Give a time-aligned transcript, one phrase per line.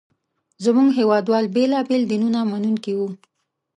[0.65, 3.07] زموږ هېواد وال بېلابېل دینونه منونکي وو.